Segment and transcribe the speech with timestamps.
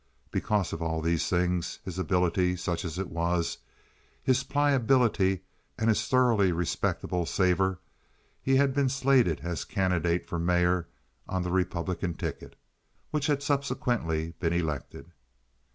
[0.31, 3.59] Because of all these things—his ability, such as it was,
[4.23, 5.41] his pliability,
[5.77, 10.87] and his thoroughly respectable savor—he had been slated as candidate for mayor
[11.29, 12.55] on the Republican ticket,
[13.11, 15.11] which had subsequently been elected.